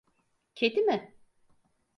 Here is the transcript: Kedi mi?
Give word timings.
Kedi 0.55 0.79
mi? 0.81 1.13